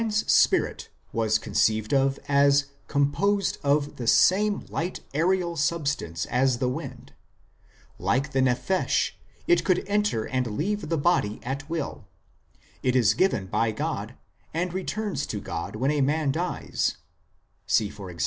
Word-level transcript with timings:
Man 0.01 0.07
s 0.07 0.23
spirit 0.33 0.89
was 1.13 1.37
conceived 1.37 1.93
of 1.93 2.17
as 2.27 2.71
composed 2.87 3.59
of 3.63 3.97
the 3.97 4.07
same 4.07 4.65
light 4.67 5.01
aerial 5.13 5.55
substance 5.55 6.25
as 6.25 6.57
the 6.57 6.67
wind; 6.67 7.13
like 7.99 8.31
the 8.31 8.41
nephesh 8.41 9.11
it 9.45 9.63
could 9.63 9.83
enter 9.85 10.25
and 10.25 10.57
leave 10.57 10.89
the 10.89 10.97
body 10.97 11.39
at 11.43 11.69
will; 11.69 12.07
it 12.81 12.95
is 12.95 13.13
given 13.13 13.45
by 13.45 13.69
God, 13.69 14.15
and 14.55 14.73
returns 14.73 15.27
to 15.27 15.39
God 15.39 15.75
when 15.75 15.91
a 15.91 16.01
man 16.01 16.31
dies 16.31 16.97
(see 17.67 17.85
e.g. 17.85 18.17